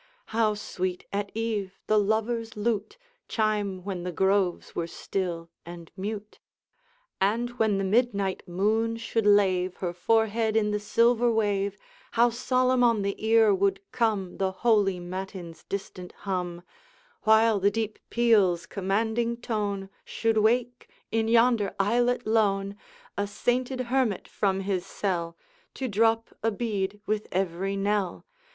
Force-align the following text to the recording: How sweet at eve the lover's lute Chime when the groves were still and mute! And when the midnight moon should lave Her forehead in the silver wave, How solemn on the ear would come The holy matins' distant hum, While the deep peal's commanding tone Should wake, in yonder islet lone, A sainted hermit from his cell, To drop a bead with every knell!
How 0.33 0.55
sweet 0.55 1.05
at 1.13 1.31
eve 1.35 1.77
the 1.85 1.99
lover's 1.99 2.57
lute 2.57 2.97
Chime 3.27 3.83
when 3.83 4.01
the 4.01 4.11
groves 4.11 4.73
were 4.75 4.87
still 4.87 5.51
and 5.63 5.91
mute! 5.95 6.39
And 7.21 7.51
when 7.59 7.77
the 7.77 7.83
midnight 7.83 8.47
moon 8.47 8.97
should 8.97 9.27
lave 9.27 9.75
Her 9.75 9.93
forehead 9.93 10.57
in 10.57 10.71
the 10.71 10.79
silver 10.79 11.31
wave, 11.31 11.77
How 12.13 12.31
solemn 12.31 12.83
on 12.83 13.03
the 13.03 13.13
ear 13.23 13.53
would 13.53 13.79
come 13.91 14.37
The 14.37 14.51
holy 14.51 14.99
matins' 14.99 15.65
distant 15.65 16.13
hum, 16.13 16.63
While 17.21 17.59
the 17.59 17.69
deep 17.69 17.99
peal's 18.09 18.65
commanding 18.65 19.37
tone 19.37 19.87
Should 20.03 20.39
wake, 20.39 20.89
in 21.11 21.27
yonder 21.27 21.75
islet 21.79 22.25
lone, 22.25 22.75
A 23.19 23.27
sainted 23.27 23.81
hermit 23.81 24.27
from 24.27 24.61
his 24.61 24.83
cell, 24.83 25.37
To 25.75 25.87
drop 25.87 26.33
a 26.41 26.49
bead 26.49 27.01
with 27.05 27.27
every 27.31 27.75
knell! 27.75 28.25